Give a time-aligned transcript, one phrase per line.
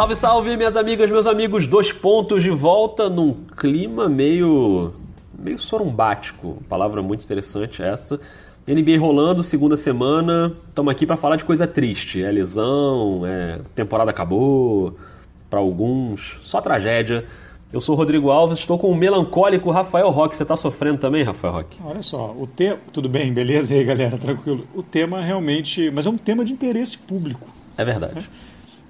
[0.00, 1.66] Salve, salve, minhas amigas, meus amigos.
[1.66, 4.94] Dois pontos de volta num clima meio.
[5.38, 6.56] meio sorumbático.
[6.70, 8.18] Palavra muito interessante essa.
[8.66, 10.54] NBA rolando, segunda semana.
[10.70, 12.22] Estamos aqui para falar de coisa triste.
[12.22, 14.96] É lesão, é temporada acabou.
[15.50, 17.26] Para alguns, só tragédia.
[17.70, 20.34] Eu sou o Rodrigo Alves, estou com o melancólico Rafael Roque.
[20.34, 21.76] Você está sofrendo também, Rafael Roque?
[21.84, 22.78] Olha só, o tema.
[22.90, 23.74] Tudo bem, beleza?
[23.74, 24.66] E aí, galera, tranquilo.
[24.74, 25.90] O tema realmente.
[25.90, 27.46] Mas é um tema de interesse público.
[27.76, 28.14] É verdade.
[28.14, 28.24] Né?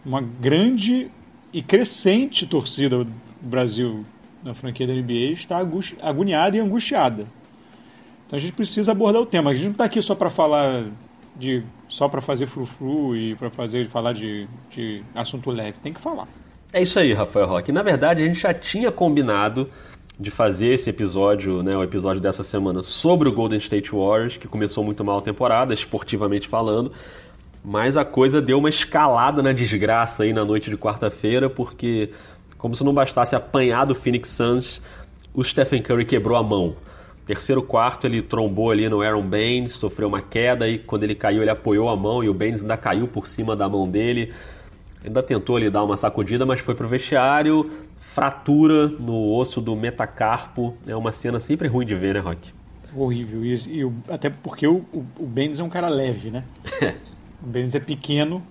[0.04, 1.10] Uma grande
[1.52, 4.04] e crescente torcida do Brasil
[4.42, 5.58] na franquia da NBA está
[6.00, 7.26] agoniada e angustiada.
[8.26, 9.50] Então a gente precisa abordar o tema.
[9.50, 10.86] A gente não está aqui só para falar
[11.36, 11.62] de.
[11.88, 15.78] só para fazer frufru e para fazer falar de, de assunto leve.
[15.80, 16.28] Tem que falar.
[16.72, 17.72] É isso aí, Rafael Roque.
[17.72, 19.68] Na verdade, a gente já tinha combinado
[20.18, 24.46] de fazer esse episódio, né, o episódio dessa semana, sobre o Golden State Warriors, que
[24.46, 26.92] começou muito mal a temporada, esportivamente falando,
[27.64, 32.10] mas a coisa deu uma escalada na desgraça aí na noite de quarta-feira, porque,
[32.56, 34.80] como se não bastasse apanhar do Phoenix Suns,
[35.34, 36.76] o Stephen Curry quebrou a mão.
[37.26, 41.42] Terceiro quarto, ele trombou ali no Aaron Baines, sofreu uma queda e quando ele caiu,
[41.42, 44.32] ele apoiou a mão e o Baines ainda caiu por cima da mão dele
[45.04, 47.70] Ainda tentou ali dar uma sacudida, mas foi pro vestiário.
[47.98, 50.76] Fratura no osso do metacarpo.
[50.86, 52.52] É uma cena sempre ruim de ver, né, Rock?
[52.94, 53.44] Horrível.
[53.44, 56.44] E, e até porque o, o, o Benz é um cara leve, né?
[57.42, 58.42] o Benz é pequeno.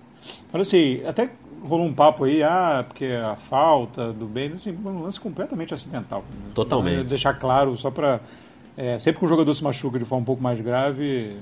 [0.52, 1.30] Olha assim, até
[1.62, 6.24] rolou um papo aí, ah, porque a falta do Benz, assim, um lance completamente acidental.
[6.54, 7.04] Totalmente.
[7.04, 8.20] Deixar claro, só para
[8.76, 11.36] é, sempre que um jogador se machuca de forma um pouco mais grave,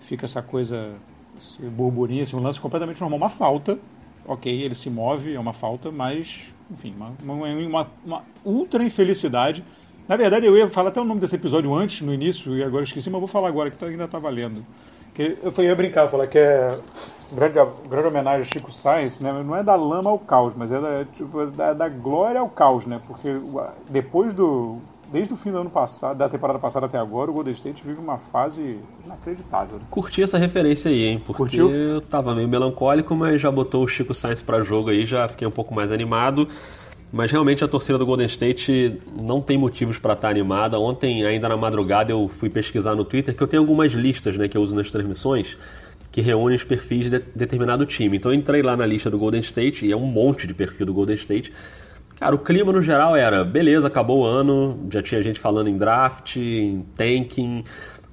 [0.00, 0.92] fica essa coisa,
[1.36, 3.18] esse burburinho, assim, um lance completamente normal.
[3.18, 3.78] Uma falta,
[4.26, 9.64] ok, ele se move, é uma falta, mas, enfim, uma, uma, uma, ultra infelicidade.
[10.08, 12.84] Na verdade, eu ia falar até o nome desse episódio antes, no início, e agora
[12.84, 14.64] esqueci, mas vou falar agora, que tá, ainda tá valendo.
[15.16, 16.78] Que eu ia brincar, falar que é
[17.32, 19.32] grande, grande homenagem a Chico Sainz, né?
[19.42, 22.84] não é da lama ao caos, mas é da, tipo, da, da glória ao caos,
[22.84, 23.00] né?
[23.06, 23.30] Porque
[23.88, 24.78] depois do
[25.10, 27.98] desde o fim do ano passado, da temporada passada até agora, o Golden State vive
[27.98, 29.78] uma fase inacreditável.
[29.78, 29.84] Né?
[29.88, 31.22] Curti essa referência aí, hein?
[31.24, 31.70] Porque Curtiu?
[31.70, 35.46] eu tava meio melancólico, mas já botou o Chico Sainz para jogo aí, já fiquei
[35.46, 36.48] um pouco mais animado.
[37.12, 40.78] Mas realmente a torcida do Golden State não tem motivos para estar tá animada.
[40.78, 44.48] Ontem, ainda na madrugada, eu fui pesquisar no Twitter que eu tenho algumas listas né,
[44.48, 45.56] que eu uso nas transmissões
[46.16, 48.16] que reúnem os perfis de determinado time.
[48.16, 50.86] Então eu entrei lá na lista do Golden State e é um monte de perfil
[50.86, 51.52] do Golden State.
[52.18, 55.76] Cara, o clima no geral era, beleza, acabou o ano, já tinha gente falando em
[55.76, 57.62] draft, em tanking,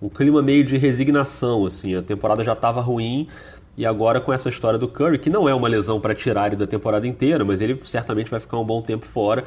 [0.02, 3.30] um clima meio de resignação, assim, a temporada já estava ruim
[3.78, 6.56] e agora com essa história do Curry, que não é uma lesão para tirar ele
[6.56, 9.44] da temporada inteira, mas ele certamente vai ficar um bom tempo fora.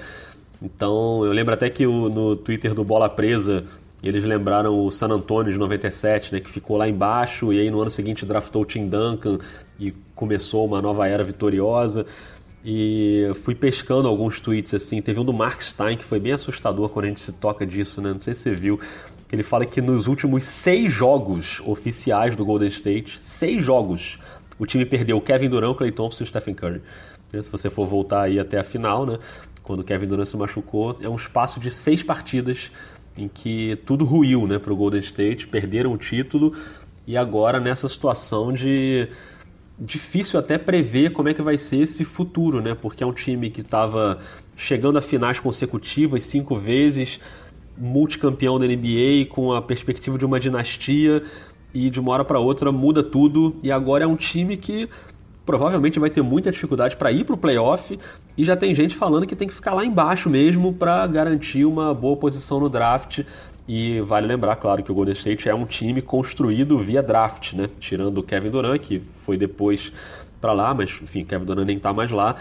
[0.60, 3.64] Então, eu lembro até que o, no Twitter do Bola Presa,
[4.02, 7.80] eles lembraram o San Antonio de 97, né, que ficou lá embaixo e aí no
[7.80, 9.38] ano seguinte draftou o Tim Duncan
[9.78, 12.06] e começou uma nova era vitoriosa.
[12.68, 15.00] E fui pescando alguns tweets assim.
[15.00, 18.02] Teve um do Mark Stein que foi bem assustador quando a gente se toca disso,
[18.02, 18.12] né?
[18.12, 18.80] Não sei se você viu.
[19.30, 24.18] Ele fala que nos últimos seis jogos oficiais do Golden State, seis jogos,
[24.58, 26.82] o time perdeu Kevin Durant, Clay Thompson e Stephen Curry.
[27.32, 29.20] Né, se você for voltar aí até a final, né?
[29.62, 32.72] Quando Kevin Durant se machucou, é um espaço de seis partidas
[33.16, 34.58] em que tudo ruiu, né?
[34.58, 36.52] Para o Golden State, perderam o título
[37.06, 39.06] e agora nessa situação de
[39.78, 42.74] difícil até prever como é que vai ser esse futuro, né?
[42.74, 44.18] Porque é um time que estava
[44.56, 47.20] chegando a finais consecutivas cinco vezes,
[47.76, 51.22] multicampeão da NBA, com a perspectiva de uma dinastia,
[51.74, 54.88] e de uma hora para outra muda tudo, e agora é um time que
[55.44, 57.98] provavelmente vai ter muita dificuldade para ir para o playoff,
[58.36, 61.92] e já tem gente falando que tem que ficar lá embaixo mesmo para garantir uma
[61.92, 63.20] boa posição no draft.
[63.68, 67.68] E vale lembrar, claro, que o Golden State é um time construído via draft, né?
[67.80, 69.92] Tirando o Kevin Durant, que foi depois
[70.40, 72.36] para lá, mas enfim, Kevin Durant nem tá mais lá.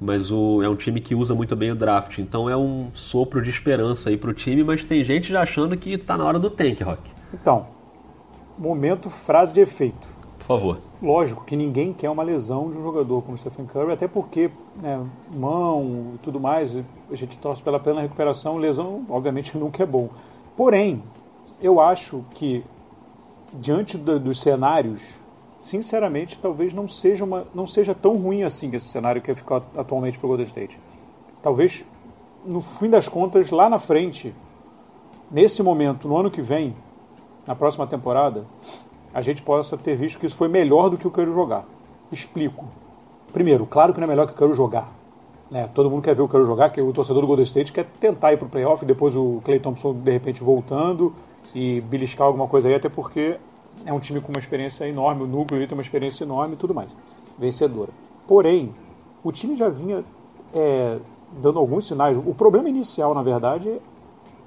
[0.00, 2.18] Mas o, é um time que usa muito bem o draft.
[2.18, 5.98] Então é um sopro de esperança aí pro time, mas tem gente já achando que
[5.98, 7.02] tá na hora do tank, Rock.
[7.34, 7.66] Então,
[8.56, 10.08] momento frase de efeito.
[10.38, 10.78] Por favor.
[11.02, 14.50] Lógico que ninguém quer uma lesão de um jogador como o Stephen Curry, até porque
[14.80, 16.76] né, mão e tudo mais,
[17.10, 18.56] a gente torce pela plena recuperação.
[18.56, 20.08] Lesão, obviamente, nunca é bom.
[20.60, 21.02] Porém,
[21.58, 22.62] eu acho que,
[23.54, 25.18] diante do, dos cenários,
[25.58, 30.18] sinceramente, talvez não seja, uma, não seja tão ruim assim esse cenário que ficou atualmente
[30.18, 30.78] para o Golden State.
[31.40, 31.82] Talvez,
[32.44, 34.34] no fim das contas, lá na frente,
[35.30, 36.76] nesse momento, no ano que vem,
[37.46, 38.44] na próxima temporada,
[39.14, 41.64] a gente possa ter visto que isso foi melhor do que o Curry jogar.
[42.12, 42.66] Explico.
[43.32, 44.99] Primeiro, claro que não é melhor que o Curry jogar.
[45.50, 45.68] Né?
[45.74, 48.32] Todo mundo quer ver o Curry jogar, que o torcedor do Golden State quer tentar
[48.32, 51.12] ir para o playoff, depois o Clay Thompson de repente voltando
[51.54, 53.36] e beliscar alguma coisa aí, até porque
[53.84, 56.74] é um time com uma experiência enorme, o núcleo tem uma experiência enorme e tudo
[56.74, 56.94] mais,
[57.38, 57.90] vencedora.
[58.26, 58.72] Porém,
[59.24, 60.04] o time já vinha
[60.54, 60.98] é,
[61.32, 62.16] dando alguns sinais.
[62.16, 63.80] O problema inicial, na verdade,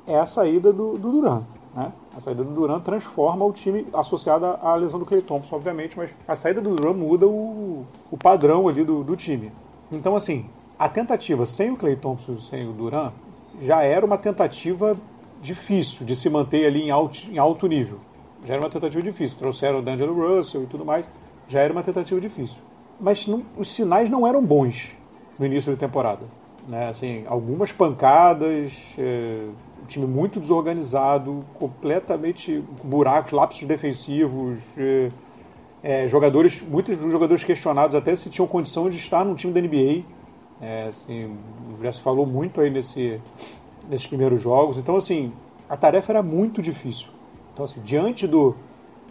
[0.07, 1.43] é a saída do, do Duran.
[1.75, 1.91] Né?
[2.15, 6.11] A saída do Duran transforma o time associado à lesão do Clay Thompson, obviamente, mas
[6.27, 9.51] a saída do Duran muda o, o padrão ali do, do time.
[9.91, 10.45] Então, assim,
[10.77, 13.11] a tentativa sem o Clay Thompson sem o Duran
[13.61, 14.97] já era uma tentativa
[15.41, 17.99] difícil de se manter ali em alto, em alto nível.
[18.45, 19.37] Já era uma tentativa difícil.
[19.37, 21.05] Trouxeram o D'Angelo Russell e tudo mais.
[21.47, 22.57] Já era uma tentativa difícil.
[22.99, 24.95] Mas não, os sinais não eram bons
[25.37, 26.21] no início da temporada.
[26.67, 26.89] Né?
[26.89, 29.45] Assim, algumas pancadas, é,
[29.81, 35.09] um time muito desorganizado, completamente buracos, lapsos defensivos, é,
[35.83, 40.03] é, jogadores, muitos jogadores questionados até se tinham condição de estar num time da NBA.
[40.63, 41.35] É, assim,
[41.81, 43.19] já se falou muito aí nesse,
[43.89, 44.77] nesses primeiros jogos.
[44.77, 45.33] Então, assim,
[45.67, 47.09] a tarefa era muito difícil.
[47.53, 48.55] Então, assim, diante do,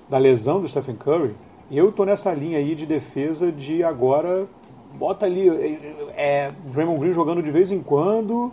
[0.08, 1.34] da lesão do Stephen Curry,
[1.70, 4.48] eu estou nessa linha aí de defesa de agora
[4.94, 5.78] bota ali é,
[6.14, 8.52] é, Draymond Green jogando de vez em quando,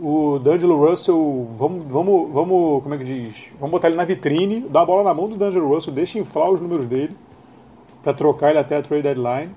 [0.00, 3.48] o D'Angelo Russell, vamos, vamos, vamos, como é que diz?
[3.58, 6.50] Vamos botar ele na vitrine, dar a bola na mão do D'Angelo Russell, deixa inflar
[6.50, 7.16] os números dele
[8.02, 9.50] para trocar ele até a trade deadline.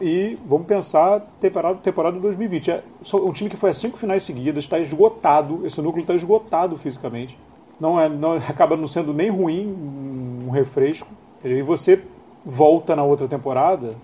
[0.00, 2.70] E vamos pensar temporada, temporada 2020.
[2.70, 2.82] É
[3.14, 7.38] um time que foi a cinco finais seguidas, está esgotado, esse núcleo está esgotado fisicamente.
[7.80, 9.66] Não é, não, acaba não sendo nem ruim
[10.46, 11.08] um refresco.
[11.44, 12.02] E você
[12.44, 13.96] volta na outra temporada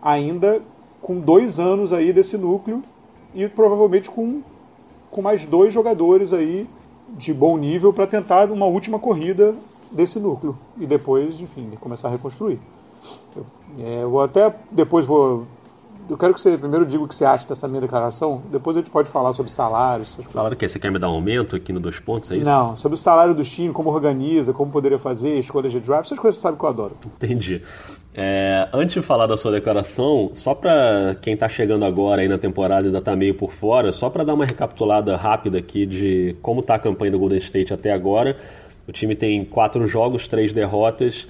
[0.00, 0.62] ainda
[1.02, 2.82] com dois anos aí desse núcleo
[3.34, 4.42] e provavelmente com
[5.10, 6.68] com mais dois jogadores aí
[7.08, 9.54] de bom nível para tentar uma última corrida
[9.90, 12.60] desse núcleo e depois, enfim, começar a reconstruir.
[13.36, 13.46] Eu,
[13.78, 15.46] é, eu até depois vou.
[16.08, 18.80] Eu quero que você primeiro diga o que você acha dessa minha declaração, depois a
[18.80, 20.18] gente pode falar sobre salários.
[20.26, 22.32] Salário que Você quer me dar um aumento aqui no dois pontos?
[22.32, 22.44] É isso?
[22.44, 26.18] Não, sobre o salário do time, como organiza, como poderia fazer, escolhas de draft, essas
[26.18, 26.94] coisas você sabe que eu adoro.
[27.06, 27.62] Entendi.
[28.12, 32.38] É, antes de falar da sua declaração, só para quem está chegando agora aí na
[32.38, 36.34] temporada e ainda está meio por fora, só para dar uma recapitulada rápida aqui de
[36.42, 38.36] como está a campanha do Golden State até agora.
[38.88, 41.28] O time tem quatro jogos, três derrotas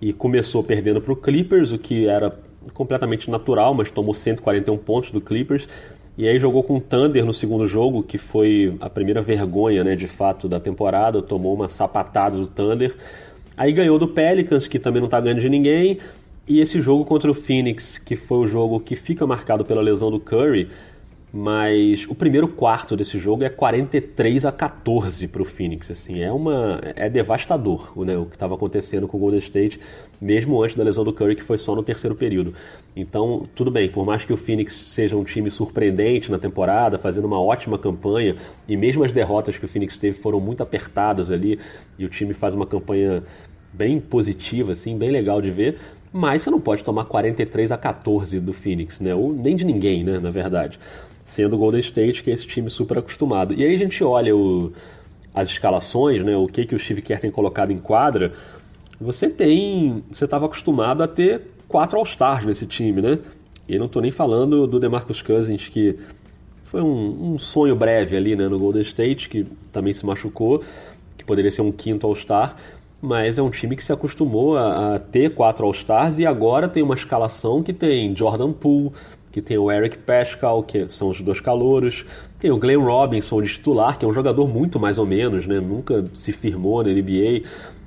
[0.00, 2.34] e começou perdendo para o Clippers, o que era
[2.72, 5.68] completamente natural, mas tomou 141 pontos do Clippers.
[6.16, 9.96] E aí jogou com o Thunder no segundo jogo, que foi a primeira vergonha, né,
[9.96, 11.22] de fato, da temporada.
[11.22, 12.94] Tomou uma sapatada do Thunder.
[13.56, 15.98] Aí ganhou do Pelicans, que também não está ganhando de ninguém.
[16.46, 20.10] E esse jogo contra o Phoenix, que foi o jogo que fica marcado pela lesão
[20.10, 20.68] do Curry,
[21.32, 26.32] mas o primeiro quarto desse jogo é 43 a 14 para o Phoenix, assim, é
[26.32, 29.78] uma é devastador, né, o que estava acontecendo com o Golden State,
[30.20, 32.52] mesmo antes da lesão do Curry, que foi só no terceiro período.
[32.96, 37.26] Então, tudo bem, por mais que o Phoenix seja um time surpreendente na temporada, fazendo
[37.26, 38.34] uma ótima campanha,
[38.68, 41.60] e mesmo as derrotas que o Phoenix teve foram muito apertadas ali,
[41.96, 43.22] e o time faz uma campanha
[43.72, 45.78] bem positiva, assim, bem legal de ver,
[46.12, 49.14] mas você não pode tomar 43 a 14 do Phoenix, né?
[49.14, 50.78] Ou nem de ninguém, né, na verdade.
[51.30, 53.54] Sendo o Golden State, que é esse time super acostumado.
[53.54, 54.72] E aí a gente olha o,
[55.32, 58.32] as escalações, né, o que, que o Steve Kerr tem colocado em quadra,
[59.00, 60.02] você tem.
[60.10, 63.16] Você estava acostumado a ter quatro All-Stars nesse time, né?
[63.68, 65.96] E não estou nem falando do DeMarcus Cousins, que
[66.64, 70.64] foi um, um, sonho breve ali né, no Golden State, que também se machucou,
[71.16, 72.56] que poderia ser um quinto All-Star
[73.02, 76.82] mas é um time que se acostumou a, a ter quatro All-Stars e agora tem
[76.82, 78.92] uma escalação que tem Jordan Poole,
[79.30, 82.04] que tem o Eric Pascal, que são os dois calouros,
[82.38, 85.60] tem o Glenn Robinson de titular, que é um jogador muito mais ou menos, né?
[85.60, 87.42] nunca se firmou na NBA,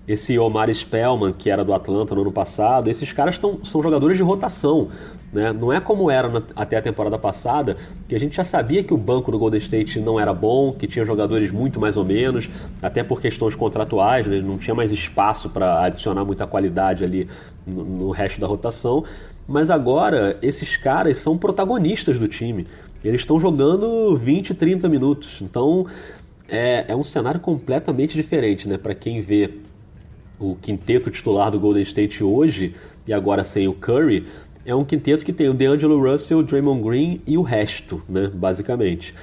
[0.08, 4.18] esse Omar Spellman, que era do Atlanta no ano passado, esses caras tão, são jogadores
[4.18, 4.90] de rotação.
[5.32, 5.52] Né?
[5.52, 8.94] Não é como era na, até a temporada passada, que a gente já sabia que
[8.94, 12.50] o banco do Golden State não era bom, que tinha jogadores muito mais ou menos,
[12.82, 14.42] até por questões contratuais, né?
[14.42, 17.28] não tinha mais espaço para adicionar muita qualidade ali
[17.66, 19.04] no, no resto da rotação.
[19.48, 22.66] Mas agora, esses caras são protagonistas do time.
[23.04, 25.42] Eles estão jogando 20, 30 minutos.
[25.42, 25.86] Então,
[26.48, 28.78] é, é um cenário completamente diferente, né?
[28.78, 29.50] Para quem vê
[30.40, 32.76] o quinteto titular do Golden State hoje,
[33.08, 34.26] e agora sem o Curry,
[34.66, 38.32] é um quinteto que tem o DeAngelo Russell, o Draymond Green e o resto, né,
[38.34, 39.14] basicamente.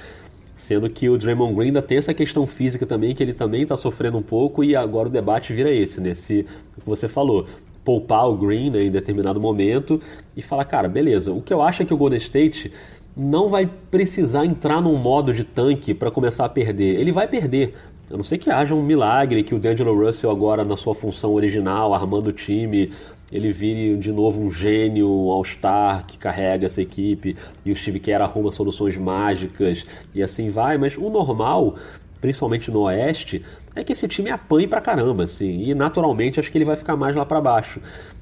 [0.54, 3.76] Sendo que o Draymond Green ainda tem essa questão física também, que ele também está
[3.76, 6.12] sofrendo um pouco, e agora o debate vira esse, né?
[6.12, 6.46] Se,
[6.76, 7.46] o que você falou,
[7.84, 10.00] poupar o Green né, em determinado momento
[10.36, 12.72] e falar, cara, beleza, o que eu acho é que o Golden State
[13.16, 16.98] não vai precisar entrar num modo de tanque para começar a perder.
[17.00, 17.74] Ele vai perder,
[18.10, 21.32] a não ser que haja um milagre, que o D'Angelo Russell agora na sua função
[21.32, 22.92] original, armando o time,
[23.32, 28.00] ele vire de novo um gênio, um all-star que carrega essa equipe e o Steve
[28.00, 31.76] Kerr arruma soluções mágicas e assim vai, mas o normal,
[32.20, 33.42] principalmente no Oeste,
[33.74, 36.96] é que esse time apanhe pra caramba, assim, e naturalmente acho que ele vai ficar
[36.96, 37.80] mais lá para baixo.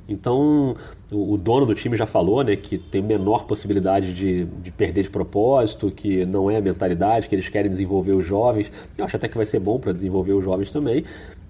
[0.08, 0.74] Então,
[1.12, 5.10] o, dono do time já falou né, que tem menor possibilidade de, de perder de
[5.10, 8.72] propósito, que não é a mentalidade, que eles querem desenvolver os jovens.
[8.96, 11.04] Eu acho até que vai ser bom para desenvolver os jovens também,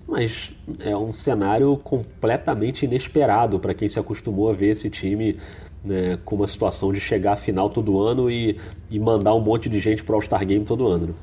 [0.09, 5.37] mas é um cenário completamente inesperado para quem se acostumou a ver esse time
[5.85, 8.59] né, com uma situação de chegar à final todo ano e,
[8.91, 11.07] e mandar um monte de gente para o All-Star Game todo ano.
[11.09, 11.15] Né?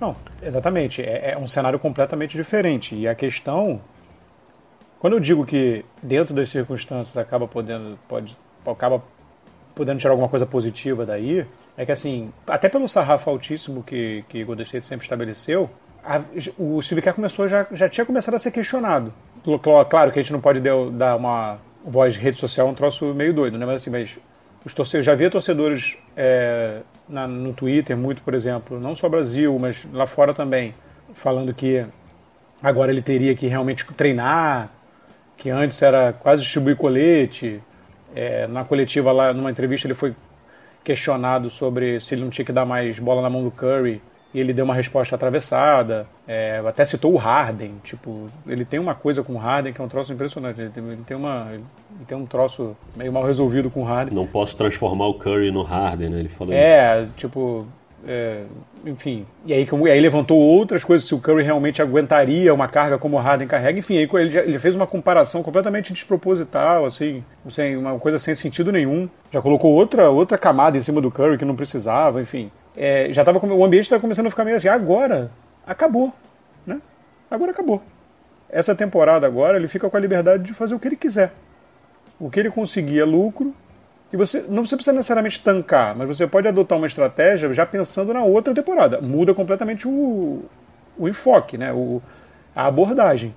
[0.00, 1.02] Não, exatamente.
[1.02, 2.94] É, é um cenário completamente diferente.
[2.94, 3.80] E a questão
[5.00, 9.02] quando eu digo que dentro das circunstâncias acaba podendo, pode, acaba
[9.74, 14.44] podendo tirar alguma coisa positiva daí, é que assim, até pelo sarrafo altíssimo que, que
[14.44, 15.70] Golden State sempre estabeleceu,
[16.04, 16.20] a,
[16.58, 19.10] o Steve Kerr começou, já, já tinha começado a ser questionado.
[19.88, 23.32] Claro que a gente não pode dar uma voz de rede social, um troço meio
[23.32, 23.64] doido, né?
[23.64, 24.18] Mas assim, mas
[24.66, 29.58] os torcedores, já havia torcedores é, na, no Twitter, muito, por exemplo, não só Brasil,
[29.58, 30.74] mas lá fora também,
[31.14, 31.84] falando que
[32.62, 34.70] agora ele teria que realmente treinar,
[35.36, 37.60] que antes era quase distribuir colete.
[38.14, 40.14] É, na coletiva lá, numa entrevista, ele foi
[40.82, 44.00] questionado sobre se ele não tinha que dar mais bola na mão do Curry
[44.32, 46.06] e ele deu uma resposta atravessada.
[46.26, 47.74] É, até citou o Harden.
[47.82, 50.60] Tipo, ele tem uma coisa com o Harden que é um troço impressionante.
[50.60, 51.64] Ele tem, ele tem, uma, ele
[52.06, 54.14] tem um troço meio mal resolvido com o Harden.
[54.14, 56.18] Não posso transformar o Curry no Harden, né?
[56.20, 56.66] Ele falou é, isso.
[56.66, 57.66] É, tipo,
[58.06, 58.44] é,
[58.86, 62.98] enfim, e aí, e aí levantou outras coisas, se o Curry realmente aguentaria uma carga
[62.98, 67.22] como o Harden carrega, enfim, aí ele, já, ele fez uma comparação completamente desproposital, assim,
[67.50, 71.36] sem, uma coisa sem sentido nenhum, já colocou outra, outra camada em cima do Curry
[71.36, 74.68] que não precisava, enfim, é, já tava, o ambiente estava começando a ficar meio assim,
[74.68, 75.30] agora,
[75.66, 76.12] acabou,
[76.66, 76.80] né,
[77.30, 77.82] agora acabou.
[78.48, 81.32] Essa temporada agora ele fica com a liberdade de fazer o que ele quiser.
[82.18, 83.54] O que ele conseguir é lucro,
[84.12, 88.12] e você não você precisa necessariamente tancar, mas você pode adotar uma estratégia já pensando
[88.12, 89.00] na outra temporada.
[89.00, 90.44] Muda completamente o,
[90.98, 91.72] o enfoque, né?
[91.72, 92.02] o,
[92.54, 93.34] a abordagem.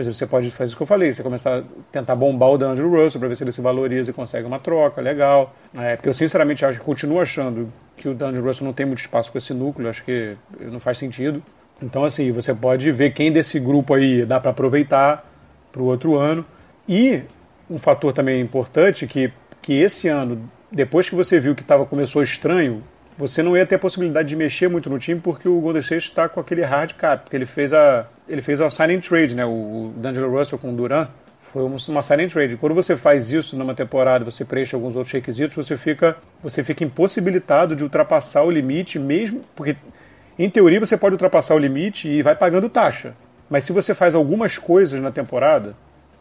[0.00, 2.56] Por exemplo, você pode fazer isso que eu falei, você começar a tentar bombar o
[2.56, 5.54] D'Angelo Russell para ver se ele se valoriza e consegue uma troca, legal.
[5.76, 9.30] É, porque eu sinceramente acho, continuo achando que o D'Angelo Russell não tem muito espaço
[9.30, 11.42] com esse núcleo, acho que não faz sentido.
[11.82, 15.22] Então, assim, você pode ver quem desse grupo aí dá para aproveitar
[15.70, 16.46] para o outro ano.
[16.88, 17.20] E
[17.68, 19.30] um fator também importante que
[19.62, 22.82] que esse ano, depois que você viu que tava, começou estranho,
[23.16, 26.08] você não ia ter a possibilidade de mexer muito no time porque o Golden State
[26.08, 29.44] está com aquele hard cap, porque ele fez a ele fez a signing trade, né?
[29.44, 31.08] O D'Angelo Russell com o Duran
[31.52, 32.56] foi uma signing trade.
[32.56, 36.84] Quando você faz isso numa temporada, você preenche alguns outros requisitos, você fica você fica
[36.84, 39.76] impossibilitado de ultrapassar o limite mesmo, porque
[40.38, 43.14] em teoria você pode ultrapassar o limite e vai pagando taxa.
[43.48, 45.74] Mas se você faz algumas coisas na temporada,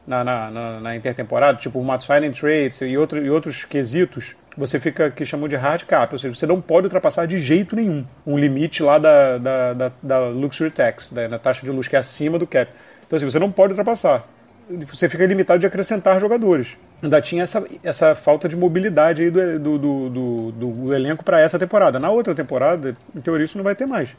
[0.06, 4.78] na, na, na, na intertemporada, tipo o Signing Trades e, outro, e outros quesitos, você
[4.78, 8.06] fica que chamam de hard cap, ou seja, você não pode ultrapassar de jeito nenhum
[8.28, 11.96] um limite lá da, da, da, da Luxury Tax, da, da taxa de luz, que
[11.96, 12.70] é acima do cap.
[13.08, 14.28] Então, assim, você não pode ultrapassar.
[14.70, 16.78] Você fica limitado de acrescentar jogadores.
[17.02, 21.40] Ainda tinha essa, essa falta de mobilidade aí do, do, do, do, do elenco para
[21.40, 21.98] essa temporada.
[21.98, 24.16] Na outra temporada, em teoria, isso não vai ter mais.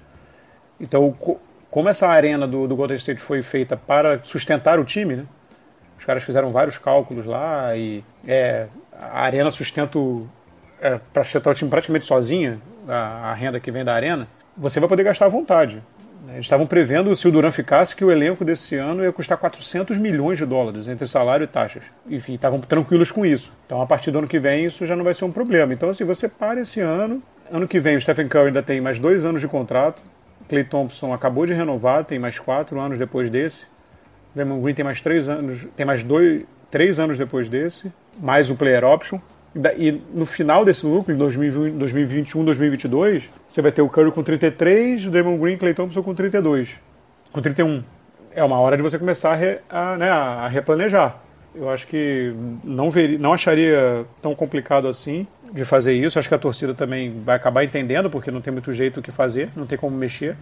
[0.81, 1.15] Então,
[1.71, 5.25] como essa arena do, do Golden State foi feita para sustentar o time, né?
[5.99, 8.67] Os caras fizeram vários cálculos lá e é,
[9.01, 9.99] a Arena sustenta
[10.81, 14.79] é, para sustentar o time praticamente sozinha, a, a, renda que vem da Arena, você
[14.79, 15.83] vai poder gastar à vontade.
[16.29, 19.97] Eles estavam prevendo, se o Duran ficasse, que o elenco desse ano ia custar 400
[19.99, 21.83] milhões de dólares entre salário e taxas.
[22.09, 23.53] Enfim, estavam tranquilos com isso.
[23.67, 25.73] Então, a partir do ano que vem, isso já não vai ser um problema.
[25.73, 27.23] Então, assim, você para esse ano.
[27.51, 30.01] Ano que vem, o Stephen Curry ainda tem mais dois anos de contrato.
[30.49, 33.67] Clay Thompson acabou de renovar, tem mais quatro anos depois desse.
[34.35, 38.55] Draymond Green tem mais três anos, tem mais dois, três anos depois desse, mais o
[38.55, 39.19] player option.
[39.77, 45.11] E no final desse núcleo, 2021, 2022, você vai ter o Curry com 33, o
[45.11, 46.79] Draymond Green e Clay Thompson com 32,
[47.33, 47.83] com 31.
[48.33, 51.21] É uma hora de você começar a, re, a, né, a replanejar.
[51.53, 56.17] Eu acho que não, ver, não acharia tão complicado assim de fazer isso.
[56.17, 59.11] Acho que a torcida também vai acabar entendendo, porque não tem muito jeito o que
[59.11, 60.37] fazer, não tem como mexer.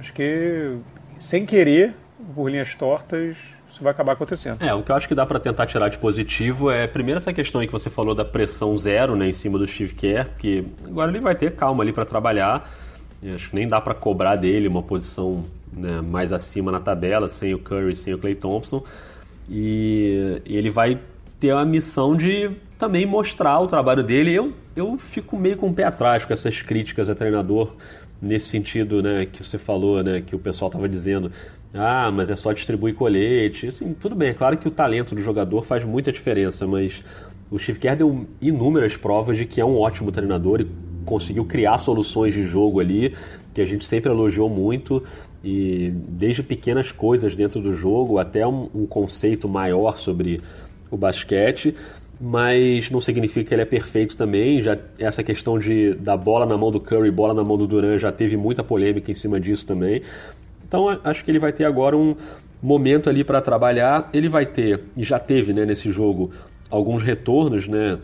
[0.00, 0.78] Acho que,
[1.18, 1.94] sem querer,
[2.34, 3.36] por linhas tortas,
[3.80, 4.60] isso vai acabar acontecendo.
[4.60, 7.32] É, o que eu acho que dá para tentar tirar de positivo é, primeiro, essa
[7.32, 10.64] questão aí que você falou da pressão zero né, em cima do Steve Kerr, que
[10.84, 12.70] agora ele vai ter calma ali para trabalhar.
[13.34, 17.54] acho que nem dá para cobrar dele uma posição né, mais acima na tabela, sem
[17.54, 18.84] o Curry, sem o Clay Thompson.
[19.48, 20.98] E, e ele vai
[21.40, 24.32] ter a missão de também mostrar o trabalho dele.
[24.32, 27.72] Eu, eu fico meio com o pé atrás com essas críticas a treinador,
[28.20, 31.32] nesse sentido né, que você falou, né, que o pessoal estava dizendo
[31.72, 33.68] ah, mas é só distribuir colete.
[33.68, 37.04] Assim, tudo bem, é claro que o talento do jogador faz muita diferença, mas
[37.50, 40.68] o Steve Kerr deu inúmeras provas de que é um ótimo treinador e
[41.04, 43.14] conseguiu criar soluções de jogo ali,
[43.54, 45.02] que a gente sempre elogiou muito.
[45.42, 50.42] e desde pequenas coisas dentro do jogo até um, um conceito maior sobre
[50.90, 51.74] o basquete
[52.20, 54.60] mas não significa que ele é perfeito também.
[54.60, 57.98] Já essa questão de da bola na mão do Curry, bola na mão do Duran,
[57.98, 60.02] já teve muita polêmica em cima disso também.
[60.70, 62.14] Então acho que ele vai ter agora um
[62.62, 64.08] momento ali para trabalhar.
[64.14, 66.30] Ele vai ter e já teve, né, nesse jogo
[66.70, 67.98] alguns retornos, né?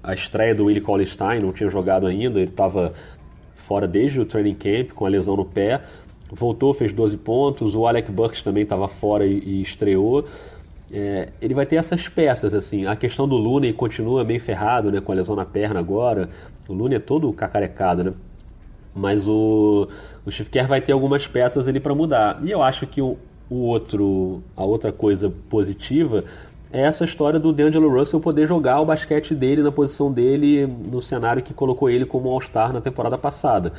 [0.00, 2.92] A estreia do Willie Cauley-Stein não tinha jogado ainda, ele estava
[3.56, 5.82] fora desde o training camp com a lesão no pé.
[6.30, 7.74] Voltou, fez 12 pontos.
[7.74, 10.24] O Alec Burks também estava fora e, e estreou.
[10.92, 12.86] É, ele vai ter essas peças, assim.
[12.86, 15.00] A questão do Looney continua meio ferrado, né?
[15.00, 16.30] Com a lesão na perna agora.
[16.68, 18.12] O Looney é todo cacarecado, né?
[18.94, 19.88] Mas o,
[20.26, 22.40] o Kerr vai ter algumas peças ali para mudar.
[22.42, 23.16] E eu acho que o,
[23.50, 26.24] o outro, a outra coisa positiva
[26.72, 31.02] é essa história do D'Angelo Russell poder jogar o basquete dele na posição dele no
[31.02, 33.72] cenário que colocou ele como All-Star na temporada passada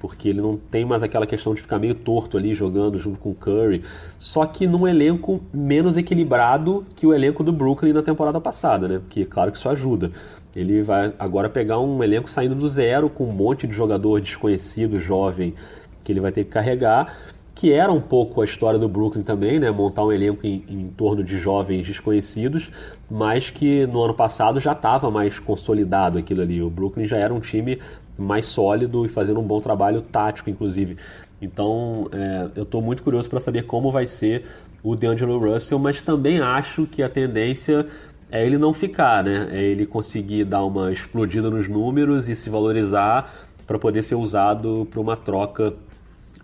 [0.00, 3.30] porque ele não tem mais aquela questão de ficar meio torto ali jogando junto com
[3.30, 3.84] o Curry,
[4.18, 8.98] só que num elenco menos equilibrado que o elenco do Brooklyn na temporada passada, né?
[8.98, 10.10] Porque claro que isso ajuda.
[10.56, 14.98] Ele vai agora pegar um elenco saindo do zero com um monte de jogador desconhecido,
[14.98, 15.54] jovem,
[16.02, 17.16] que ele vai ter que carregar,
[17.54, 19.70] que era um pouco a história do Brooklyn também, né?
[19.70, 22.70] Montar um elenco em, em torno de jovens desconhecidos,
[23.10, 26.62] mas que no ano passado já estava mais consolidado aquilo ali.
[26.62, 27.78] O Brooklyn já era um time
[28.16, 30.96] mais sólido e fazendo um bom trabalho tático, inclusive.
[31.40, 34.44] Então, é, eu estou muito curioso para saber como vai ser
[34.82, 37.86] o DeAngelo Russell, mas também acho que a tendência
[38.30, 39.48] é ele não ficar, né?
[39.50, 43.34] É ele conseguir dar uma explodida nos números e se valorizar
[43.66, 45.74] para poder ser usado para uma troca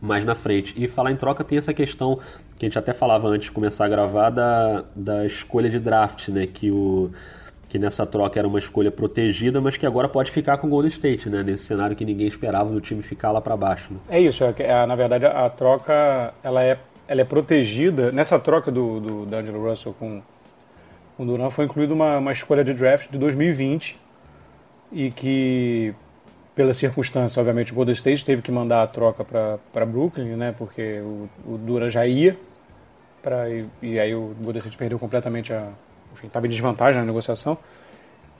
[0.00, 0.75] mais na frente.
[0.76, 2.19] E falar em troca tem essa questão
[2.59, 6.29] que a gente até falava antes de começar a gravar da, da escolha de draft,
[6.29, 6.47] né?
[6.47, 7.11] Que o
[7.69, 10.91] que nessa troca era uma escolha protegida, mas que agora pode ficar com o Golden
[10.91, 11.43] State, né?
[11.43, 13.93] Nesse cenário que ninguém esperava do time ficar lá para baixo.
[13.93, 13.99] Né?
[14.09, 18.12] É isso, é, é, na verdade a, troca ela é, ela é protegida.
[18.12, 20.23] Nessa troca do, do Russell com,
[21.17, 23.99] com o Duran foi incluída uma, uma escolha de draft de 2020
[24.93, 25.95] e que
[26.56, 30.54] pela circunstância, obviamente, o Golden State teve que mandar a troca para Brooklyn, né?
[30.56, 32.36] Porque o, o Duran já ia
[33.23, 35.69] pra, e, e aí o Golden State perdeu completamente a,
[36.14, 37.58] enfim, estava em desvantagem na negociação.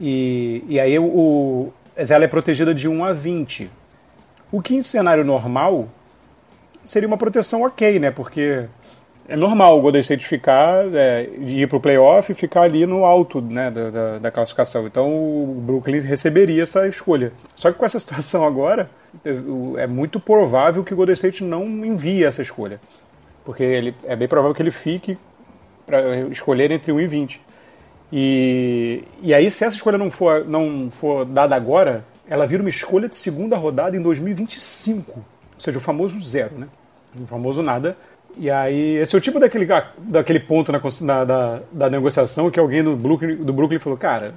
[0.01, 3.71] E, e aí o, ela é protegida de 1 a 20.
[4.51, 5.87] O que em cenário normal
[6.87, 8.11] seria uma proteção ok, né?
[8.11, 8.65] Porque
[9.29, 13.05] é normal o Golden State ficar, é, ir para o playoff e ficar ali no
[13.05, 14.87] alto né, da, da, da, classificação.
[14.87, 17.33] Então o Brooklyn receberia essa escolha.
[17.55, 18.89] Só que com essa situação agora,
[19.79, 22.81] é muito provável que o Golden State não envie essa escolha.
[23.45, 25.19] Porque ele, é bem provável que ele fique
[25.85, 27.41] para escolher entre 1 e 20.
[28.13, 32.71] E, e aí, se essa escolha não for, não for dada agora, ela vira uma
[32.71, 35.19] escolha de segunda rodada em 2025.
[35.19, 36.69] Ou seja, o famoso zero, né?
[37.21, 37.97] O famoso nada.
[38.37, 42.61] E aí, esse é o tipo daquele, daquele ponto na, na da, da negociação que
[42.61, 44.35] alguém do Brooklyn, do Brooklyn falou: cara,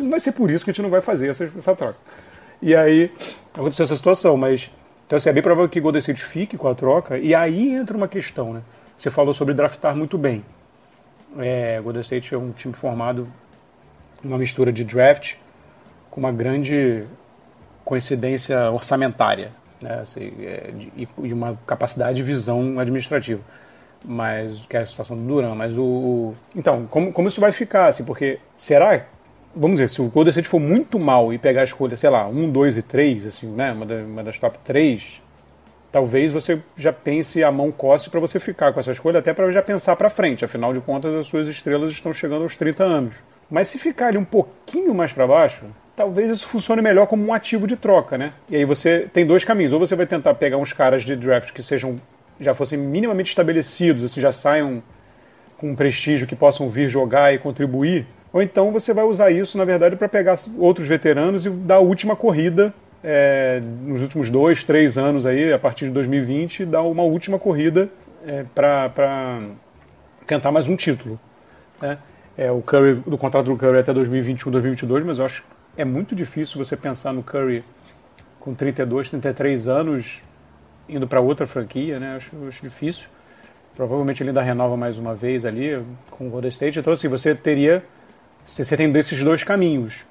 [0.00, 1.96] não vai ser por isso que a gente não vai fazer essa, essa troca.
[2.60, 3.12] E aí,
[3.54, 4.70] aconteceu essa situação, mas.
[5.06, 7.16] Então, assim, é bem provável que o Golden State fique com a troca.
[7.16, 8.62] E aí entra uma questão, né?
[8.98, 10.44] Você falou sobre draftar muito bem.
[11.38, 13.28] É, Golden State é um time formado
[14.22, 15.36] uma mistura de draft
[16.10, 17.04] com uma grande
[17.84, 23.40] coincidência orçamentária né, assim, é, de, e uma capacidade de visão administrativa.
[24.04, 25.54] Mas que é a situação do Duran.
[25.54, 28.04] Mas o, então como, como isso vai ficar assim?
[28.04, 29.06] Porque será
[29.54, 32.26] vamos dizer, se o Golden State for muito mal e pegar a escolha, sei lá,
[32.28, 35.20] 1, 2 e 3, assim, né, uma, da, uma das top 3,
[35.90, 39.50] talvez você já pense a mão coce para você ficar com essa escolha, até para
[39.50, 40.44] já pensar para frente.
[40.44, 43.14] Afinal de contas, as suas estrelas estão chegando aos 30 anos.
[43.50, 45.64] Mas se ficar ali um pouquinho mais para baixo,
[45.98, 48.32] talvez isso funcione melhor como um ativo de troca, né?
[48.48, 49.72] E aí você tem dois caminhos.
[49.72, 52.00] Ou você vai tentar pegar uns caras de draft que sejam
[52.38, 54.80] já fossem minimamente estabelecidos, assim, já saiam
[55.56, 58.06] com um prestígio que possam vir jogar e contribuir.
[58.32, 61.80] Ou então você vai usar isso, na verdade, para pegar outros veteranos e dar a
[61.80, 67.02] última corrida é, nos últimos dois, três anos aí, a partir de 2020, dar uma
[67.02, 67.88] última corrida
[68.24, 69.40] é, para
[70.28, 71.18] tentar mais um título.
[71.82, 71.98] Né?
[72.36, 75.42] É, o Curry, do contrato do Curry até 2021, 2022, mas eu acho
[75.78, 77.64] é muito difícil você pensar no Curry
[78.40, 80.20] com 32, 33 anos
[80.88, 82.16] indo para outra franquia, né?
[82.16, 83.06] Acho, acho difícil.
[83.76, 86.80] Provavelmente ele ainda renova mais uma vez ali com o Golden State.
[86.80, 87.84] Então, assim, você teria.
[88.44, 90.04] Você tem desses dois caminhos.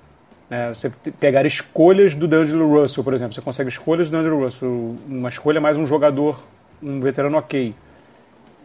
[0.50, 4.96] É, você pegar escolhas do D'Angelo Russell, por exemplo, você consegue escolhas do D'Angelo Russell,
[5.06, 6.42] uma escolha mais um jogador,
[6.82, 7.76] um veterano ok,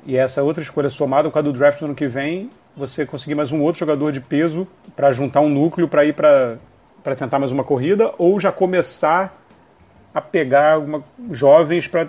[0.07, 3.35] e essa outra escolha somada com a do draft no ano que vem, você conseguir
[3.35, 6.57] mais um outro jogador de peso para juntar um núcleo para ir para
[7.17, 9.39] tentar mais uma corrida, ou já começar
[10.15, 12.09] a pegar uma, jovens para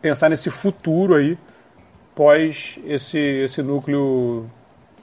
[0.00, 1.38] pensar nesse futuro aí,
[2.14, 4.48] pós esse, esse núcleo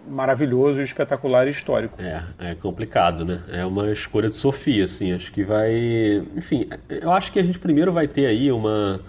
[0.08, 2.02] maravilhoso, espetacular e histórico.
[2.02, 3.44] É, é complicado, né?
[3.50, 5.13] É uma escolha de Sofia, assim.
[5.13, 6.24] Acho que vai.
[6.36, 9.00] Enfim, eu acho que a gente primeiro vai ter aí uma,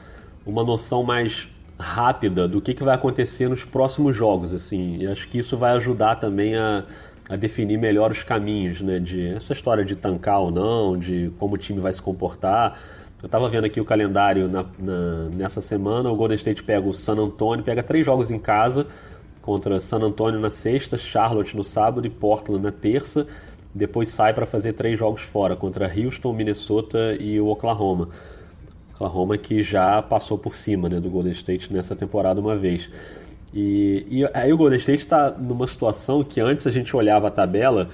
[0.45, 4.99] uma noção mais rápida do que, que vai acontecer nos próximos jogos, assim.
[4.99, 6.85] E acho que isso vai ajudar também a,
[7.29, 8.99] a definir melhor os caminhos, né?
[8.99, 12.79] De essa história de tancar ou não, de como o time vai se comportar.
[13.23, 16.11] Eu estava vendo aqui o calendário na, na, nessa semana.
[16.11, 18.87] O Golden State pega o San Antonio, pega três jogos em casa
[19.41, 23.27] contra San Antonio na sexta, Charlotte no sábado e Portland na terça.
[23.75, 28.09] Depois sai para fazer três jogos fora contra Houston, Minnesota e o Oklahoma.
[28.95, 32.91] Oklahoma que já passou por cima né, do Golden State nessa temporada uma vez.
[33.53, 37.31] E, e aí o Golden State está numa situação que antes a gente olhava a
[37.31, 37.89] tabela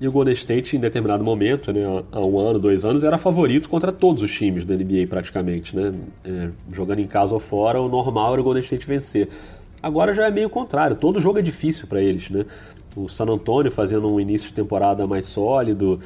[0.00, 3.68] e o Golden State, em determinado momento, né, há um ano, dois anos, era favorito
[3.68, 5.76] contra todos os times da NBA praticamente.
[5.76, 5.92] Né?
[6.24, 9.28] É, jogando em casa ou fora, o normal era o Golden State vencer.
[9.82, 12.44] Agora já é meio contrário, todo jogo é difícil para eles, né?
[12.94, 16.00] O San Antonio fazendo um início de temporada mais sólido,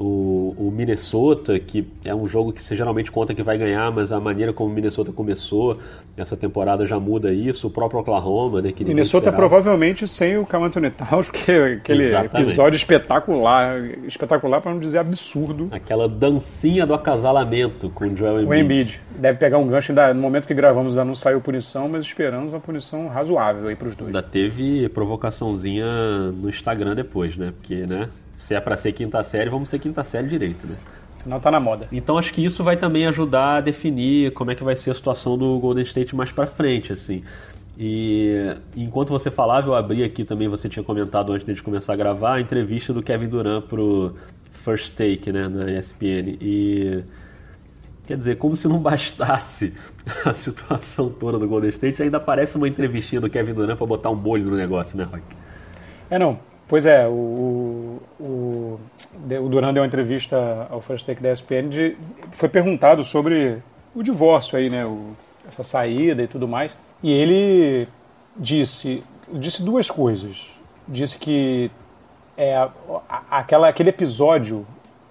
[0.00, 4.12] o, o, Minnesota, que é um jogo que você geralmente conta que vai ganhar, mas
[4.12, 5.76] a maneira como o Minnesota começou
[6.16, 7.66] essa temporada já muda isso.
[7.66, 8.72] O próprio Oklahoma, né?
[8.72, 12.48] Que Minnesota provavelmente sem o Cam Anthony Towns, porque aquele Exatamente.
[12.48, 15.68] episódio espetacular, espetacular para não dizer absurdo.
[15.70, 18.48] Aquela dancinha do acasalamento com o Joel Embiid.
[18.48, 19.00] O Embiid.
[19.18, 22.54] Deve pegar um gancho, ainda, no momento que gravamos ainda não saiu punição, mas esperamos
[22.54, 24.08] uma punição razoável aí para os dois.
[24.08, 27.52] Ainda teve provocaçãozinha no Instagram depois, né?
[27.60, 28.08] Porque, né?
[28.40, 30.76] Se é para ser quinta série, vamos ser quinta série direito, né?
[31.18, 31.86] Afinal, tá na moda.
[31.92, 34.94] Então acho que isso vai também ajudar a definir como é que vai ser a
[34.94, 37.22] situação do Golden State mais para frente, assim.
[37.78, 41.96] E enquanto você falava, eu abri aqui também, você tinha comentado antes de começar a
[41.96, 44.16] gravar, a entrevista do Kevin Durant pro
[44.52, 46.38] First Take, né, na ESPN.
[46.40, 47.04] E
[48.06, 49.74] quer dizer, como se não bastasse
[50.24, 54.08] a situação toda do Golden State, ainda aparece uma entrevistinha do Kevin Durant para botar
[54.08, 55.22] um molho no negócio, né, Rock?
[56.08, 56.49] É, não.
[56.70, 58.80] Pois é, o, o,
[59.18, 61.96] o Duran deu uma entrevista ao First Take da ESPN, de,
[62.30, 63.58] foi perguntado sobre
[63.92, 65.08] o divórcio aí, né, o,
[65.48, 66.70] essa saída e tudo mais,
[67.02, 67.88] e ele
[68.36, 69.02] disse,
[69.32, 70.48] disse duas coisas.
[70.86, 71.72] Disse que
[72.36, 72.68] é,
[73.28, 74.64] aquela, aquele episódio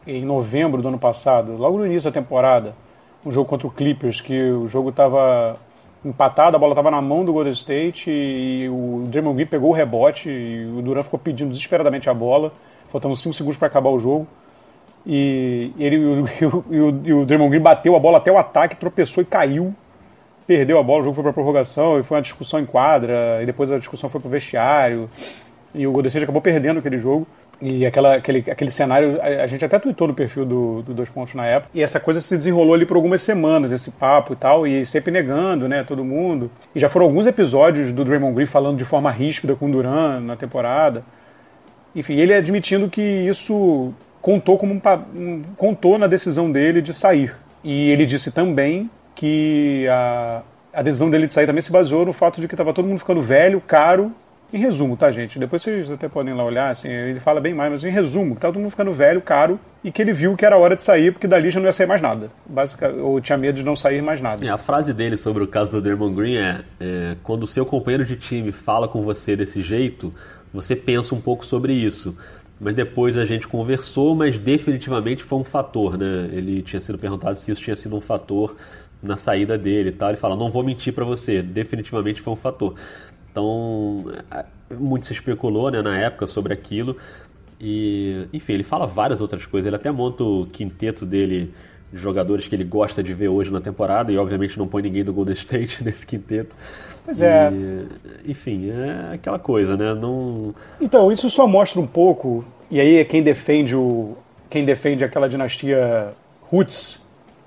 [0.07, 2.73] em novembro do ano passado, logo no início da temporada,
[3.25, 5.59] um jogo contra o Clippers, que o jogo estava
[6.03, 9.73] empatado, a bola estava na mão do Golden State e o Draymond Green pegou o
[9.73, 12.53] rebote e o Durant ficou pedindo desesperadamente a bola,
[12.89, 14.27] faltando 5 segundos para acabar o jogo.
[15.05, 15.95] E ele
[16.41, 19.23] e o, e, o, e o Draymond Green bateu a bola até o ataque, tropeçou
[19.23, 19.73] e caiu.
[20.47, 23.45] Perdeu a bola, o jogo foi para prorrogação e foi uma discussão em quadra, e
[23.45, 25.09] depois a discussão foi para o vestiário.
[25.75, 27.27] E o Golden State acabou perdendo aquele jogo.
[27.61, 31.09] E aquela, aquele, aquele cenário, a, a, gente até tweetou no perfil do, do Dois
[31.09, 34.35] Pontos na época, e essa coisa se desenrolou ali por algumas semanas, esse papo e
[34.37, 36.49] tal, e sempre negando, né, todo mundo.
[36.73, 40.37] E já foram alguns episódios do Draymond Green falando de forma ríspida com Duran na
[40.37, 41.03] temporada.
[41.93, 44.73] Enfim, ele admitindo que isso contou como
[45.13, 47.35] um, contou na decisão dele de sair.
[47.61, 50.43] E ele disse também que a,
[50.73, 52.99] a decisão dele de sair também se baseou no fato de que estava todo mundo
[52.99, 54.13] ficando velho, caro
[54.51, 55.37] em resumo, tá, gente?
[55.37, 58.41] Depois vocês até podem lá olhar, assim, ele fala bem mais, mas em resumo, que
[58.41, 61.11] tá todo mundo ficando velho, caro, e que ele viu que era hora de sair,
[61.11, 62.31] porque dali já não ia sair mais nada.
[62.45, 64.45] Basicamente, ou tinha medo de não sair mais nada.
[64.45, 67.65] É, a frase dele sobre o caso do Dermond Green é, é: quando o seu
[67.65, 70.13] companheiro de time fala com você desse jeito,
[70.53, 72.17] você pensa um pouco sobre isso.
[72.59, 76.29] Mas depois a gente conversou, mas definitivamente foi um fator, né?
[76.33, 78.55] Ele tinha sido perguntado se isso tinha sido um fator
[79.01, 80.09] na saída dele e tal.
[80.09, 82.75] Ele fala: não vou mentir para você, definitivamente foi um fator.
[83.31, 84.05] Então,
[84.77, 86.97] muito se especulou né, na época sobre aquilo.
[87.59, 89.67] E, enfim, ele fala várias outras coisas.
[89.67, 91.53] Ele até monta o quinteto dele
[91.91, 94.11] de jogadores que ele gosta de ver hoje na temporada.
[94.11, 96.55] E, obviamente, não põe ninguém do Golden State nesse quinteto.
[97.03, 97.51] Pois é.
[97.51, 99.93] E, enfim, é aquela coisa, né?
[99.93, 100.53] Não...
[100.79, 102.45] Então, isso só mostra um pouco.
[102.71, 104.15] E aí é quem defende o
[104.49, 106.99] quem defende aquela dinastia Roots,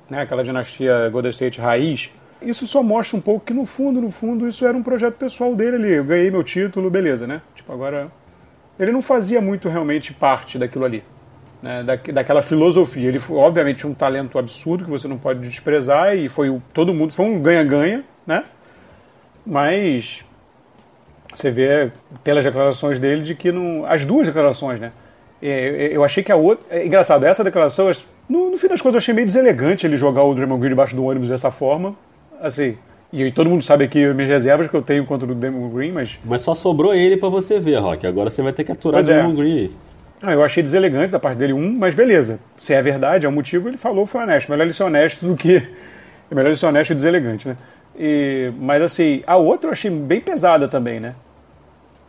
[0.08, 0.22] né?
[0.22, 2.10] aquela dinastia Golden State raiz
[2.44, 5.54] isso só mostra um pouco que no fundo, no fundo, isso era um projeto pessoal
[5.54, 5.92] dele ali.
[5.94, 7.42] Eu ganhei meu título, beleza, né?
[7.54, 8.10] Tipo, agora.
[8.78, 11.04] Ele não fazia muito realmente parte daquilo ali.
[11.62, 11.82] Né?
[11.84, 13.08] Da, daquela filosofia.
[13.08, 17.12] Ele foi, obviamente, um talento absurdo que você não pode desprezar e foi todo mundo.
[17.12, 18.44] Foi um ganha-ganha, né?
[19.46, 20.24] Mas.
[21.34, 21.90] Você vê
[22.22, 23.84] pelas declarações dele de que não.
[23.86, 24.92] As duas declarações, né?
[25.40, 26.64] É, eu achei que a outra.
[26.70, 27.90] É engraçado, essa declaração,
[28.28, 30.94] no, no fim das contas, eu achei meio deselegante ele jogar o Draymond Green debaixo
[30.94, 31.96] do ônibus dessa forma
[32.42, 32.76] assim,
[33.12, 35.92] e todo mundo sabe aqui as minhas reservas que eu tenho contra o Demon Green,
[35.92, 36.18] mas.
[36.24, 38.06] Mas só sobrou ele para você ver, Rock.
[38.06, 39.34] Agora você vai ter que aturar o Demon é.
[39.34, 39.70] Green.
[40.22, 42.38] Ah, eu achei deselegante da parte dele um, mas beleza.
[42.56, 44.50] Se é verdade, é o motivo, ele falou, foi honesto.
[44.50, 45.56] Melhor ele ser honesto do que.
[46.30, 47.56] É melhor ele ser honesto e deselegante, né?
[47.98, 51.14] E, mas assim, a outra eu achei bem pesada também, né?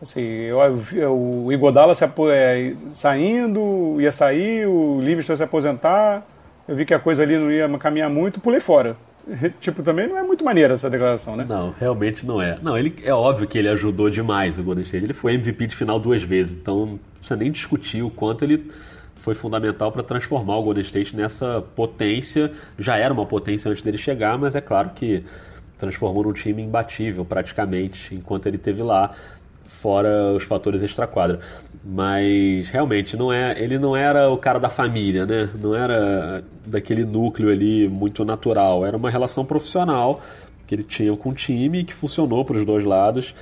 [0.00, 0.58] Assim, eu,
[0.92, 6.26] eu, o Igodala se é, saindo, ia sair, o Livingston se aposentar.
[6.66, 8.96] Eu vi que a coisa ali não ia caminhar muito, pulei fora.
[9.60, 11.46] Tipo, também não é muito maneira essa declaração, né?
[11.48, 12.58] Não, realmente não é.
[12.62, 15.04] Não, ele é óbvio que ele ajudou demais o Golden State.
[15.04, 18.70] Ele foi MVP de final duas vezes, então não precisa nem discutir o quanto ele
[19.16, 22.52] foi fundamental para transformar o Golden State nessa potência.
[22.78, 25.24] Já era uma potência antes dele chegar, mas é claro que
[25.78, 29.14] transformou num time imbatível praticamente enquanto ele esteve lá,
[29.66, 31.40] fora os fatores extra-quadra.
[31.84, 35.50] Mas realmente não é, ele não era o cara da família, né?
[35.60, 38.86] Não era daquele núcleo ali muito natural.
[38.86, 40.22] Era uma relação profissional
[40.66, 43.34] que ele tinha com o time que funcionou para os dois lados,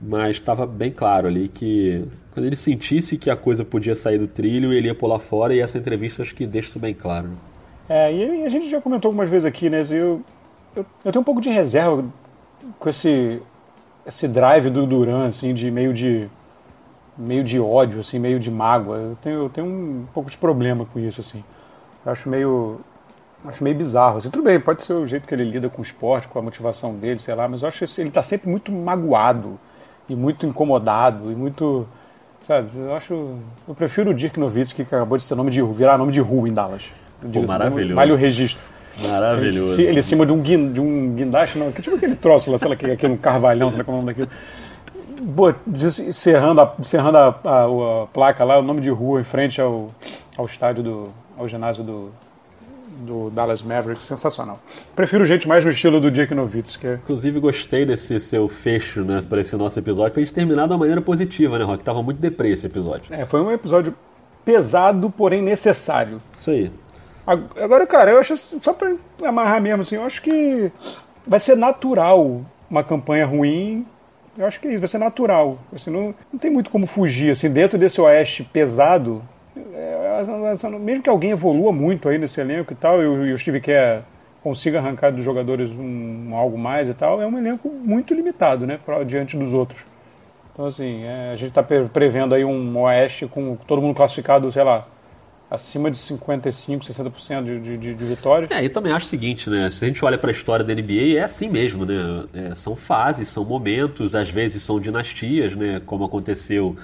[0.00, 4.26] mas estava bem claro ali que quando ele sentisse que a coisa podia sair do
[4.26, 7.28] trilho, ele ia pular fora e essa entrevista acho que deixa isso bem claro.
[7.86, 9.84] É, e a gente já comentou algumas vezes aqui, né?
[9.90, 10.22] Eu,
[10.74, 12.04] eu, eu tenho um pouco de reserva
[12.78, 13.42] com esse
[14.06, 16.28] esse drive do Duran, assim, de meio de
[17.20, 18.96] meio de ódio, assim, meio de mágoa.
[18.96, 21.44] Eu tenho, eu tenho um pouco de problema com isso, assim.
[22.04, 22.80] Eu acho meio
[23.44, 24.18] acho meio bizarro.
[24.18, 26.42] Assim, tudo bem, pode ser o jeito que ele lida com o esporte, com a
[26.42, 29.58] motivação dele, sei lá, mas eu acho que ele está sempre muito magoado
[30.08, 31.86] e muito incomodado e muito,
[32.46, 32.68] sabe?
[32.74, 33.14] Eu acho,
[33.66, 36.48] eu prefiro o Dirk Nowitzki que acabou de ser nome de virar nome de rua
[36.48, 36.84] em Dallas.
[37.32, 37.94] Pô, maravilhoso.
[37.94, 38.62] Vale o registro.
[39.00, 39.80] Maravilhoso.
[39.80, 42.50] Ele, ele em cima de um, guin, de um guindaste, não, que tipo aquele troço
[42.50, 44.28] lá, sei lá, aquele carvalhão, sei lá qual é o nome daquilo.
[45.20, 49.60] Boa, encerrando, a, encerrando a, a, a, placa lá, o nome de rua em frente
[49.60, 49.90] ao,
[50.36, 51.08] ao estádio do.
[51.36, 52.10] ao ginásio do,
[53.00, 54.58] do Dallas Mavericks, sensacional.
[54.96, 56.86] Prefiro gente mais no estilo do Jake Nowitzki.
[56.86, 56.94] É...
[56.94, 60.78] Inclusive gostei desse seu fecho, né, para esse nosso episódio, pra gente terminar de uma
[60.78, 61.84] maneira positiva, né, Rock?
[61.84, 63.14] Tava muito deprê esse episódio.
[63.14, 63.94] É, foi um episódio
[64.44, 66.20] pesado, porém necessário.
[66.34, 66.70] Isso aí.
[67.26, 70.72] Agora, cara, eu acho, só pra amarrar mesmo, assim, eu acho que
[71.26, 73.86] vai ser natural uma campanha ruim.
[74.38, 75.58] Eu acho que é vai ser natural.
[75.74, 77.32] Assim, não, não tem muito como fugir.
[77.32, 79.22] Assim, dentro desse oeste pesado,
[79.56, 84.02] é, mesmo que alguém evolua muito aí nesse elenco e tal, e o, Steve Kerr
[84.42, 88.66] consiga arrancar dos jogadores um, um, algo mais e tal, é um elenco muito limitado,
[88.66, 89.84] né, pra, diante dos outros.
[90.52, 94.62] Então, assim, é, a gente está prevendo aí um oeste com todo mundo classificado, sei
[94.62, 94.86] lá,
[95.50, 98.48] acima de 55, 60% de, de, de, vitórias.
[98.50, 99.68] É, eu também acho o seguinte, né?
[99.70, 102.24] Se a gente olha para a história da NBA, é assim mesmo, né?
[102.32, 105.82] É, são fases, são momentos, às vezes são dinastias, né?
[105.84, 106.76] Como aconteceu,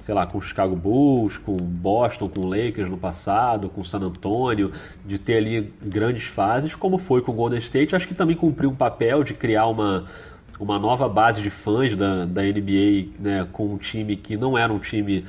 [0.00, 3.84] sei lá, com o Chicago Bulls, com Boston, com o Lakers no passado, com o
[3.84, 4.72] San Antonio,
[5.04, 7.94] de ter ali grandes fases, como foi com o Golden State.
[7.94, 10.06] Acho que também cumpriu um papel de criar uma
[10.58, 14.72] uma nova base de fãs da, da NBA, né, com um time que não era
[14.72, 15.22] um time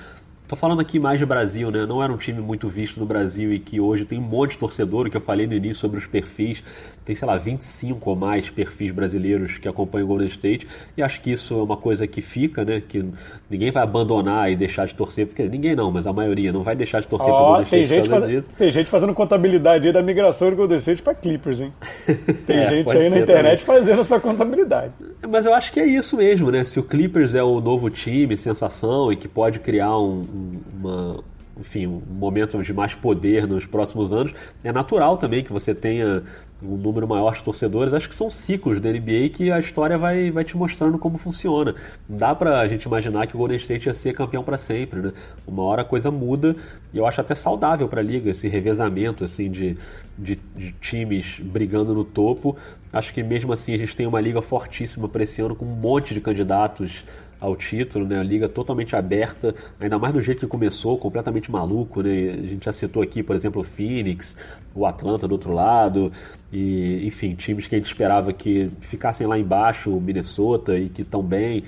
[0.47, 1.85] Tô falando aqui mais de Brasil, né?
[1.85, 4.59] Não era um time muito visto no Brasil e que hoje tem um monte de
[4.59, 6.63] torcedor, que eu falei no início sobre os perfis.
[7.03, 10.65] Tem, sei lá, 25 ou mais perfis brasileiros que acompanham o Golden State.
[10.95, 12.81] E acho que isso é uma coisa que fica, né?
[12.85, 13.03] Que
[13.49, 16.77] ninguém vai abandonar e deixar de torcer, porque ninguém não, mas a maioria não vai
[16.77, 18.07] deixar de torcer oh, pro Golden tem State.
[18.07, 18.45] Gente faz...
[18.57, 21.73] Tem gente fazendo contabilidade aí da migração do Golden State para Clippers, hein?
[22.47, 23.79] Tem é, gente aí na internet também.
[23.79, 24.93] fazendo essa contabilidade.
[25.29, 26.63] Mas eu acho que é isso mesmo, né?
[26.63, 30.36] Se o Clippers é o novo time, sensação, e que pode criar um
[30.73, 31.23] uma,
[31.59, 36.23] enfim, um momento de mais poder nos próximos anos, é natural também que você tenha
[36.61, 37.93] um número maior de torcedores.
[37.93, 41.75] Acho que são ciclos da NBA que a história vai, vai te mostrando como funciona.
[42.09, 45.13] Não dá pra gente imaginar que o Golden State ia ser campeão para sempre, né?
[45.45, 46.55] Uma hora a coisa muda
[46.93, 49.77] e eu acho até saudável para a liga esse revezamento assim de,
[50.17, 52.57] de, de, times brigando no topo.
[52.91, 55.75] Acho que mesmo assim a gente tem uma liga fortíssima para esse ano com um
[55.75, 57.03] monte de candidatos
[57.39, 58.19] ao título, né?
[58.19, 62.31] A liga totalmente aberta, ainda mais do jeito que começou, completamente maluco, né?
[62.31, 64.35] A gente já citou aqui, por exemplo, o Phoenix,
[64.73, 66.11] o Atlanta do outro lado,
[66.51, 71.01] e enfim, times que a gente esperava que ficassem lá embaixo, o Minnesota e que
[71.01, 71.63] estão bem.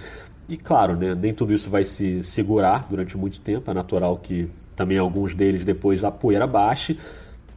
[0.48, 4.50] E claro, né, nem tudo isso vai se segurar durante muito tempo, é natural que
[4.76, 6.98] também alguns deles depois a poeira baixe,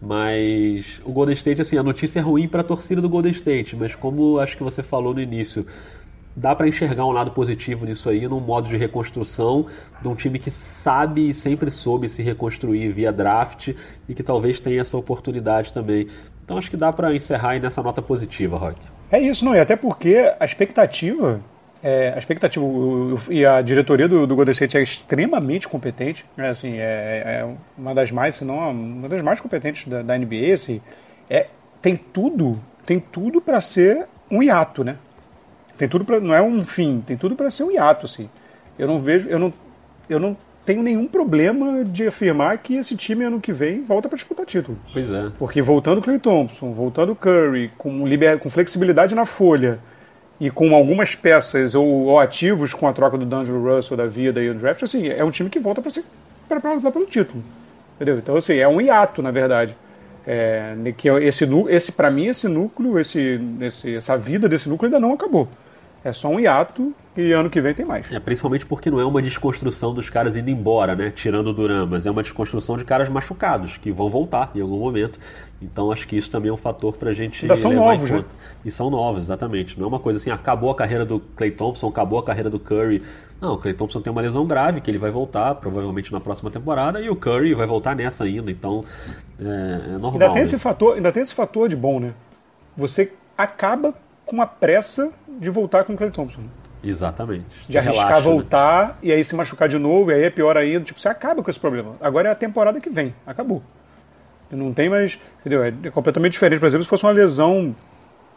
[0.01, 3.77] mas o Golden State, assim, a notícia é ruim para a torcida do Golden State,
[3.77, 5.65] mas como acho que você falou no início,
[6.35, 9.67] dá para enxergar um lado positivo nisso aí, num modo de reconstrução
[10.01, 13.75] de um time que sabe e sempre soube se reconstruir via draft
[14.09, 16.09] e que talvez tenha essa oportunidade também.
[16.45, 18.81] Então acho que dá para encerrar aí nessa nota positiva, Rock.
[19.11, 19.55] É isso, não?
[19.55, 21.41] E até porque a expectativa,
[21.83, 22.65] é, a expectativa
[23.31, 27.95] e a diretoria do, do Golden State é extremamente competente, é, assim, é, é, uma
[27.95, 30.81] das mais, se não uma das mais competentes da, da NBA, assim,
[31.29, 31.47] é,
[31.81, 34.97] tem tudo, tem tudo para ser um hiato, né?
[35.77, 38.29] Tem tudo para não é um fim, tem tudo para ser um hiato assim.
[38.79, 39.53] Eu não vejo, eu não
[40.09, 44.17] eu não tenho nenhum problema de afirmar que esse time ano que vem volta para
[44.17, 44.79] disputar título.
[44.93, 45.31] Pois é.
[45.39, 49.81] Porque voltando Clay Thompson, voltando Curry, com, liber, com flexibilidade na folha,
[50.43, 54.43] e com algumas peças ou, ou, ativos com a troca do D'Angelo Russell da vida
[54.43, 57.45] e o draft, assim, é um time que volta para lutar pelo título.
[57.95, 58.19] Entendeu?
[58.19, 59.77] Então, assim, é um hiato, na verdade.
[60.27, 64.99] É, que esse, esse para mim, esse núcleo, esse, esse, essa vida desse núcleo ainda
[64.99, 65.49] não acabou.
[66.05, 68.11] É só um hiato e ano que vem tem mais.
[68.11, 71.13] É, principalmente porque não é uma desconstrução dos caras indo embora, né?
[71.15, 74.79] Tirando o Duran, mas é uma desconstrução de caras machucados, que vão voltar em algum
[74.79, 75.19] momento.
[75.61, 78.15] Então acho que isso também é um fator pra gente Ainda são levar novos, em
[78.15, 78.29] conta.
[78.29, 78.35] Né?
[78.65, 79.79] E são novos, exatamente.
[79.79, 82.59] Não é uma coisa assim, acabou a carreira do Clay Thompson, acabou a carreira do
[82.59, 83.03] Curry.
[83.41, 86.51] Não, o Clay Thompson tem uma lesão grave, que ele vai voltar, provavelmente na próxima
[86.51, 88.85] temporada, e o Curry vai voltar nessa ainda, então
[89.39, 90.13] é, é normal.
[90.13, 90.43] Ainda tem, né?
[90.43, 92.15] esse fator, ainda tem esse fator de bom, né?
[92.77, 96.43] Você acaba com a pressa de voltar com o Clay Thompson.
[96.83, 97.45] Exatamente.
[97.67, 98.35] De arriscar relaxa, né?
[98.35, 98.95] voltar né?
[99.03, 100.85] e aí se machucar de novo, e aí é pior ainda.
[100.85, 101.95] Tipo, você acaba com esse problema.
[102.01, 103.15] Agora é a temporada que vem.
[103.27, 103.63] Acabou.
[104.51, 105.19] Não tem mais.
[105.41, 105.63] Entendeu?
[105.65, 106.61] É completamente diferente.
[106.61, 107.75] Por exemplo, se fosse uma lesão.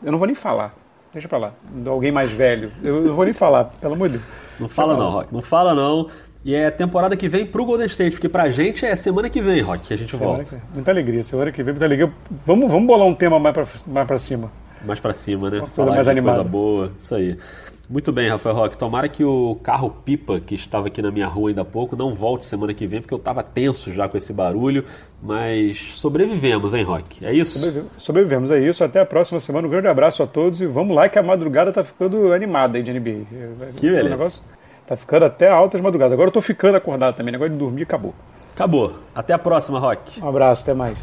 [0.04, 0.74] Eu não vou nem falar.
[1.12, 1.54] Deixa pra lá.
[1.64, 2.72] De alguém mais velho.
[2.84, 4.30] Eu não vou nem falar, pelo amor de Deus.
[4.60, 5.34] Não fala não, Rock.
[5.34, 6.10] Não fala não.
[6.44, 9.62] E é temporada que vem pro Golden State, porque pra gente é semana que vem,
[9.62, 10.56] Rock, que a gente semana volta.
[10.58, 10.74] Que...
[10.74, 11.24] Muita alegria.
[11.24, 12.12] Semana que vem, muita alegria.
[12.46, 14.52] Vamos, vamos bolar um tema mais pra, mais pra cima.
[14.86, 15.60] Mais pra cima, né?
[15.60, 16.38] Uma coisa mais animada.
[16.38, 16.92] Coisa boa.
[16.98, 17.38] Isso aí.
[17.90, 18.78] Muito bem, Rafael Roque.
[18.78, 22.16] Tomara que o carro pipa que estava aqui na minha rua ainda há pouco não
[22.16, 24.86] volte semana que vem, porque eu estava tenso já com esse barulho.
[25.22, 27.24] Mas sobrevivemos, hein, Roque?
[27.26, 27.60] É isso?
[27.60, 28.84] Sobrevivemos, sobrevivemos, é isso.
[28.84, 29.68] Até a próxima semana.
[29.68, 32.84] Um grande abraço a todos e vamos lá que a madrugada tá ficando animada aí
[32.84, 33.26] de NBA.
[33.76, 34.06] Que beleza.
[34.08, 34.44] O negócio
[34.88, 36.14] tá ficando até altas madrugadas.
[36.14, 37.32] Agora eu tô ficando acordado também.
[37.32, 38.16] Negócio de dormir acabou.
[38.56, 38.94] Acabou.
[39.14, 40.24] Até a próxima, Roque.
[40.24, 40.98] Um abraço, até mais.